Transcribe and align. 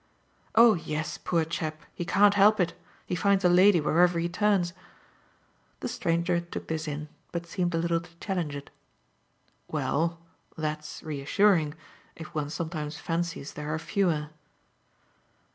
"Oh 0.55 0.73
yes, 0.73 1.19
poor 1.19 1.45
chap, 1.45 1.83
he 1.93 2.05
can't 2.05 2.33
help 2.33 2.59
it. 2.59 2.73
He 3.05 3.13
finds 3.13 3.45
a 3.45 3.49
lady 3.49 3.79
wherever 3.79 4.17
he 4.17 4.27
turns." 4.27 4.73
The 5.81 5.87
stranger 5.87 6.39
took 6.41 6.67
this 6.67 6.87
in, 6.87 7.07
but 7.31 7.45
seemed 7.45 7.75
a 7.75 7.77
little 7.77 7.99
to 7.99 8.15
challenge 8.19 8.55
it. 8.55 8.71
"Well, 9.67 10.17
that's 10.57 11.03
reassuring, 11.03 11.75
if 12.15 12.33
one 12.33 12.49
sometimes 12.49 12.97
fancies 12.97 13.53
there 13.53 13.71
are 13.71 13.77
fewer." 13.77 14.29